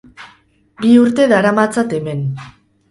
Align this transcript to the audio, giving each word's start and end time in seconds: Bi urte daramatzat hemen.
Bi 0.85 0.93
urte 1.03 1.29
daramatzat 1.35 1.97
hemen. 2.01 2.29